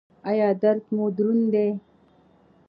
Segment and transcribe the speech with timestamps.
[0.29, 1.67] ایا درد مو دروند دی؟